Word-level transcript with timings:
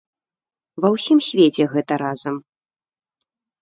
Ва 0.85 0.89
ўсім 0.95 1.19
свеце 1.29 1.63
гэта 1.77 1.93
разам. 2.07 2.35